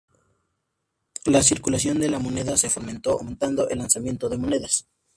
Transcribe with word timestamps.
La 1.27 1.43
circulación 1.43 1.99
de 1.99 2.09
la 2.09 2.17
moneda 2.17 2.57
se 2.57 2.71
fomentó 2.71 3.11
aumentando 3.11 3.69
el 3.69 3.77
lanzamiento 3.77 4.29
de 4.29 4.37
monedas. 4.39 4.87